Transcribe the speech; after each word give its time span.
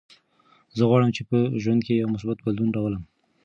زه 0.77 0.83
غواړم 0.89 1.09
چې 1.15 1.21
په 1.29 1.37
ژوند 1.61 1.81
کې 1.85 1.93
یو 2.01 2.11
مثبت 2.15 2.37
بدلون 2.45 2.69
راولم. 2.75 3.03